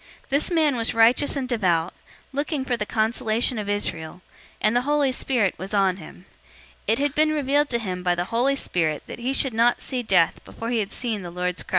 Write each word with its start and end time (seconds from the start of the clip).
This 0.29 0.49
man 0.49 0.75
was 0.75 0.95
righteous 0.95 1.35
and 1.35 1.47
devout, 1.47 1.93
looking 2.33 2.65
for 2.65 2.75
the 2.75 2.87
consolation 2.87 3.59
of 3.59 3.69
Israel, 3.69 4.21
and 4.59 4.75
the 4.75 4.81
Holy 4.81 5.11
Spirit 5.11 5.53
was 5.59 5.75
on 5.75 5.97
him. 5.97 6.25
002:026 6.87 6.87
It 6.87 6.97
had 6.97 7.13
been 7.13 7.31
revealed 7.31 7.69
to 7.69 7.77
him 7.77 8.01
by 8.01 8.15
the 8.15 8.25
Holy 8.33 8.55
Spirit 8.55 9.03
that 9.05 9.19
he 9.19 9.31
should 9.31 9.53
not 9.53 9.79
see 9.79 10.01
death 10.01 10.43
before 10.43 10.71
he 10.71 10.79
had 10.79 10.91
seen 10.91 11.21
the 11.21 11.29
Lord's 11.29 11.61
Christ. 11.61 11.69